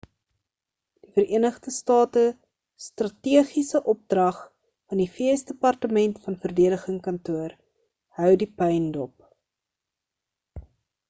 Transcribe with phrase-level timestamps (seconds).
[1.05, 2.23] die vereenigde state
[2.85, 4.39] strategiese opdrag
[4.93, 7.55] van die vs departement van verdediging kantoor
[8.23, 9.31] hou die puin dop